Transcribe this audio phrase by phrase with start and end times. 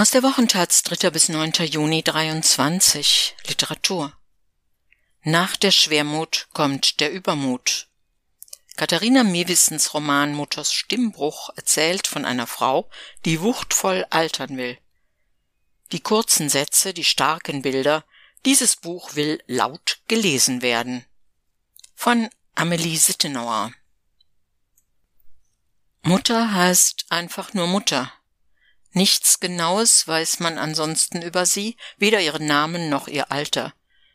[0.00, 1.10] Aus der Wochentaz 3.
[1.10, 1.52] bis 9.
[1.66, 4.14] Juni 23 Literatur.
[5.24, 7.86] Nach der Schwermut kommt der Übermut.
[8.76, 12.88] Katharina Mewissens Roman Mutters Stimmbruch erzählt von einer Frau,
[13.26, 14.78] die wuchtvoll altern will.
[15.92, 18.06] Die kurzen Sätze, die starken Bilder,
[18.46, 21.04] dieses Buch will laut gelesen werden.
[21.94, 23.74] Von Amelie Sittenauer.
[26.00, 28.10] Mutter heißt einfach nur Mutter.
[28.92, 33.72] Nichts Genaues weiß man ansonsten über sie, weder ihren Namen noch ihr Alter.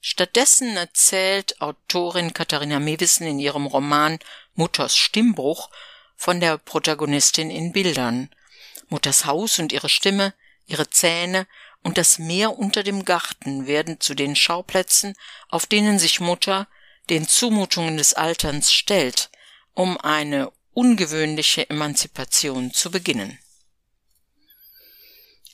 [0.00, 4.18] Stattdessen erzählt Autorin Katharina Mewissen in ihrem Roman
[4.54, 5.70] Mutters Stimmbruch
[6.16, 8.30] von der Protagonistin in Bildern.
[8.88, 10.34] Mutters Haus und ihre Stimme,
[10.66, 11.46] ihre Zähne
[11.82, 15.14] und das Meer unter dem Garten werden zu den Schauplätzen,
[15.48, 16.68] auf denen sich Mutter
[17.08, 19.30] den Zumutungen des Alterns stellt,
[19.74, 23.38] um eine ungewöhnliche Emanzipation zu beginnen.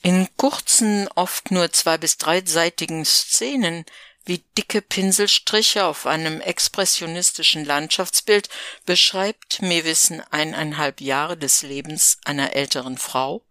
[0.05, 3.85] In kurzen, oft nur zwei- bis dreiseitigen Szenen
[4.23, 8.47] wie dicke Pinselstriche auf einem expressionistischen Landschaftsbild
[8.85, 13.41] beschreibt Mewissen eineinhalb Jahre des Lebens einer älteren Frau,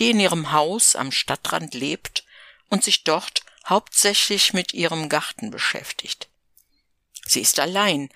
[0.00, 2.24] die in ihrem Haus am Stadtrand lebt
[2.70, 6.26] und sich dort hauptsächlich mit ihrem Garten beschäftigt.
[7.24, 8.08] Sie ist allein,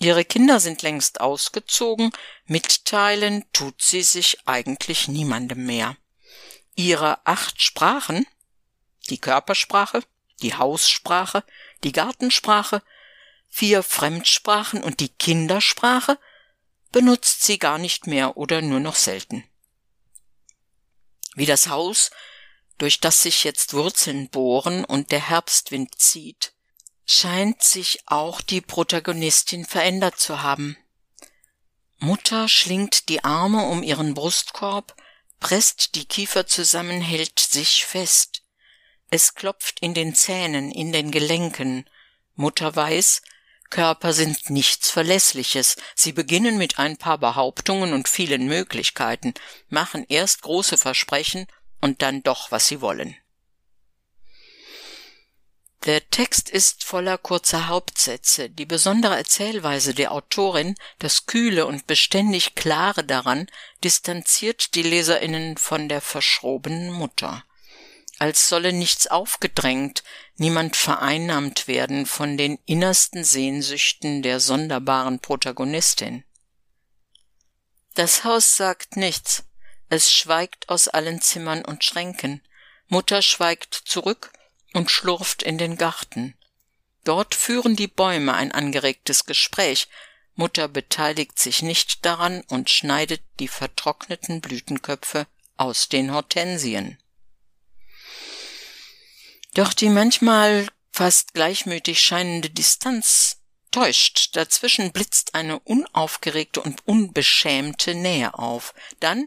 [0.00, 2.12] ihre Kinder sind längst ausgezogen,
[2.44, 5.96] mitteilen tut sie sich eigentlich niemandem mehr
[6.78, 8.24] ihre acht Sprachen,
[9.10, 10.04] die Körpersprache,
[10.42, 11.42] die Haussprache,
[11.82, 12.82] die Gartensprache,
[13.48, 16.18] vier Fremdsprachen und die Kindersprache,
[16.92, 19.42] benutzt sie gar nicht mehr oder nur noch selten.
[21.34, 22.10] Wie das Haus,
[22.78, 26.52] durch das sich jetzt Wurzeln bohren und der Herbstwind zieht,
[27.04, 30.76] scheint sich auch die Protagonistin verändert zu haben.
[31.96, 34.94] Mutter schlingt die Arme um ihren Brustkorb,
[35.40, 38.42] presst die Kiefer zusammen, hält sich fest.
[39.10, 41.88] Es klopft in den Zähnen, in den Gelenken.
[42.34, 43.22] Mutter weiß,
[43.70, 45.76] Körper sind nichts Verlässliches.
[45.94, 49.34] Sie beginnen mit ein paar Behauptungen und vielen Möglichkeiten,
[49.68, 51.46] machen erst große Versprechen
[51.80, 53.16] und dann doch, was sie wollen.
[55.84, 58.50] Der Text ist voller kurzer Hauptsätze.
[58.50, 63.46] Die besondere Erzählweise der Autorin, das kühle und beständig klare daran,
[63.84, 67.44] distanziert die Leserinnen von der verschrobenen Mutter.
[68.18, 70.02] Als solle nichts aufgedrängt,
[70.36, 76.24] niemand vereinnahmt werden von den innersten Sehnsüchten der sonderbaren Protagonistin.
[77.94, 79.44] Das Haus sagt nichts.
[79.88, 82.42] Es schweigt aus allen Zimmern und Schränken.
[82.88, 84.32] Mutter schweigt zurück
[84.72, 86.34] und schlurft in den Garten.
[87.04, 89.88] Dort führen die Bäume ein angeregtes Gespräch,
[90.34, 96.96] Mutter beteiligt sich nicht daran und schneidet die vertrockneten Blütenköpfe aus den Hortensien.
[99.54, 103.38] Doch die manchmal fast gleichmütig scheinende Distanz
[103.72, 108.74] täuscht, dazwischen blitzt eine unaufgeregte und unbeschämte Nähe auf.
[109.00, 109.26] Dann,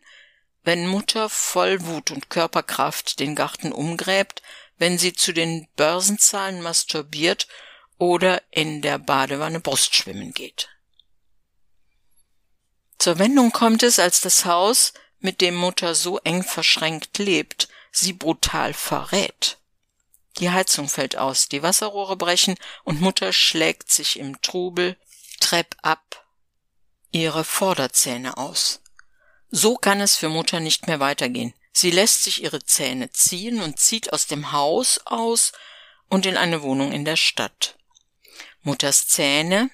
[0.63, 4.41] wenn Mutter voll Wut und Körperkraft den Garten umgräbt,
[4.81, 7.47] wenn sie zu den Börsenzahlen masturbiert
[7.99, 10.69] oder in der Badewanne Brustschwimmen geht.
[12.97, 18.13] Zur Wendung kommt es, als das Haus, mit dem Mutter so eng verschränkt lebt, sie
[18.13, 19.59] brutal verrät.
[20.39, 24.97] Die Heizung fällt aus, die Wasserrohre brechen und Mutter schlägt sich im Trubel
[25.39, 26.25] Trepp ab
[27.11, 28.81] ihre Vorderzähne aus.
[29.51, 31.53] So kann es für Mutter nicht mehr weitergehen.
[31.71, 35.51] Sie lässt sich ihre Zähne ziehen und zieht aus dem Haus aus
[36.09, 37.77] und in eine Wohnung in der Stadt.
[38.61, 39.69] Mutters Zähne,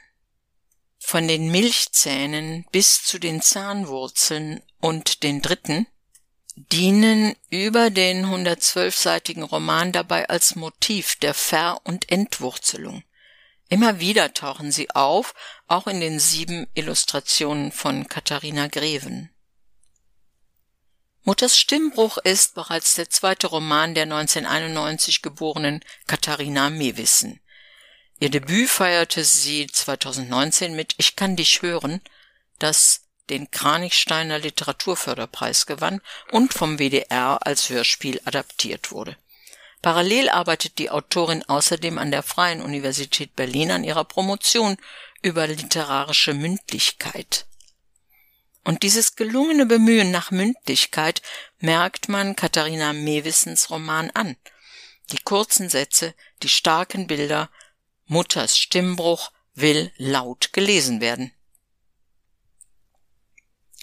[1.00, 5.88] von den Milchzähnen bis zu den Zahnwurzeln und den dritten,
[6.56, 13.04] dienen über den 112-seitigen Roman dabei als Motiv der Ver- und Entwurzelung.
[13.70, 15.34] Immer wieder tauchen sie auf,
[15.68, 19.30] auch in den sieben Illustrationen von Katharina Greven.
[21.28, 27.42] Mutters Stimmbruch ist bereits der zweite Roman der 1991 geborenen Katharina Mewissen.
[28.18, 32.00] Ihr Debüt feierte sie 2019 mit Ich kann dich hören,
[32.60, 36.00] das den Kranichsteiner Literaturförderpreis gewann
[36.32, 39.18] und vom WDR als Hörspiel adaptiert wurde.
[39.82, 44.78] Parallel arbeitet die Autorin außerdem an der Freien Universität Berlin an ihrer Promotion
[45.22, 47.48] über literarische Mündlichkeit.
[48.68, 51.22] Und dieses gelungene Bemühen nach Mündlichkeit
[51.60, 54.36] merkt man Katharina Mewissens Roman an.
[55.14, 57.50] Die kurzen Sätze, die starken Bilder,
[58.08, 61.32] Mutters Stimmbruch will laut gelesen werden.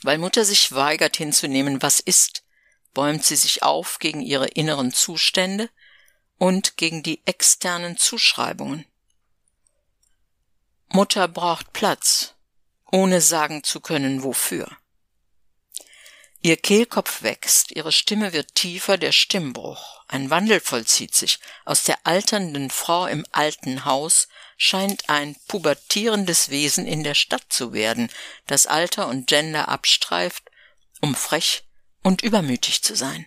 [0.02, 2.44] Weil Mutter sich weigert hinzunehmen, was ist,
[2.92, 5.70] bäumt sie sich auf gegen ihre inneren Zustände
[6.36, 8.84] und gegen die externen Zuschreibungen.
[10.88, 12.33] Mutter braucht Platz,
[12.94, 14.68] ohne sagen zu können wofür.
[16.42, 20.04] Ihr Kehlkopf wächst, ihre Stimme wird tiefer, der Stimmbruch.
[20.06, 21.40] Ein Wandel vollzieht sich.
[21.64, 27.72] Aus der alternden Frau im alten Haus scheint ein pubertierendes Wesen in der Stadt zu
[27.72, 28.10] werden,
[28.46, 30.44] das Alter und Gender abstreift,
[31.00, 31.64] um frech
[32.04, 33.26] und übermütig zu sein.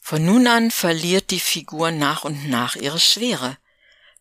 [0.00, 3.58] Von nun an verliert die Figur nach und nach ihre Schwere,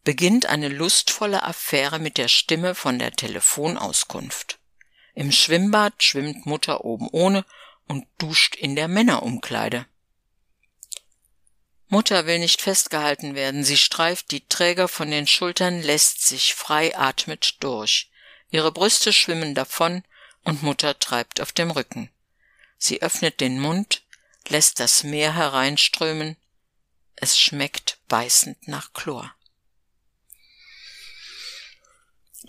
[0.10, 4.58] beginnt eine lustvolle Affäre mit der Stimme von der Telefonauskunft.
[5.14, 7.46] Im Schwimmbad schwimmt Mutter oben ohne
[7.88, 9.86] und duscht in der Männerumkleide.
[11.90, 16.98] Mutter will nicht festgehalten werden, sie streift die Träger von den Schultern, lässt sich frei
[16.98, 18.10] atmet durch.
[18.50, 20.02] Ihre Brüste schwimmen davon
[20.44, 22.10] und Mutter treibt auf dem Rücken.
[22.80, 24.02] Sie öffnet den Mund,
[24.48, 26.36] lässt das Meer hereinströmen.
[27.16, 29.36] Es schmeckt beißend nach Chlor.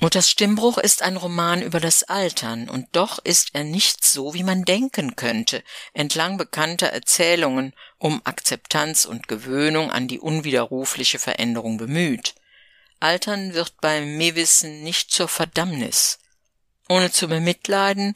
[0.02, 4.42] Mutters Stimmbruch ist ein Roman über das Altern, und doch ist er nicht so, wie
[4.42, 5.62] man denken könnte,
[5.92, 12.34] entlang bekannter Erzählungen um Akzeptanz und Gewöhnung an die unwiderrufliche Veränderung bemüht.
[12.98, 16.18] Altern wird beim Mewissen nicht zur Verdammnis.
[16.88, 18.14] Ohne zu bemitleiden,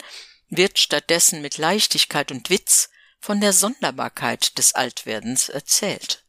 [0.48, 2.88] wird stattdessen mit Leichtigkeit und Witz
[3.20, 6.23] von der Sonderbarkeit des Altwerdens erzählt.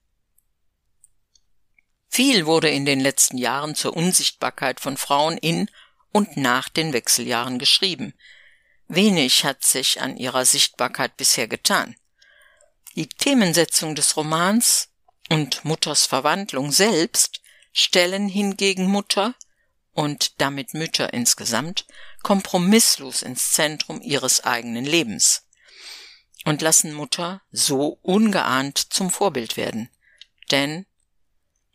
[2.16, 5.70] Viel wurde in den letzten Jahren zur Unsichtbarkeit von Frauen in
[6.14, 8.14] und nach den Wechseljahren geschrieben.
[8.88, 11.98] Wenig hat sich an ihrer Sichtbarkeit bisher getan.
[12.96, 14.88] Die Themensetzung des Romans
[15.30, 17.42] und Mutters Verwandlung selbst
[17.74, 19.36] stellen hingegen Mutter
[19.92, 21.86] und damit Mütter insgesamt
[22.24, 25.50] kompromisslos ins Zentrum ihres eigenen Lebens
[26.46, 29.90] und lassen Mutter so ungeahnt zum Vorbild werden.
[30.52, 30.86] Denn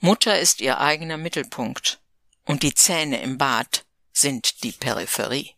[0.02, 2.00] Mutter ist ihr eigener Mittelpunkt
[2.46, 5.54] und die Zähne im Bad sind die Peripherie.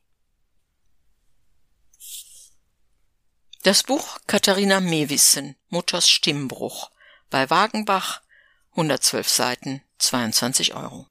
[3.62, 6.90] Das Buch Katharina Mewissen, Mutters Stimmbruch,
[7.30, 8.20] bei Wagenbach,
[8.72, 11.06] 112 Seiten, 22 Euro.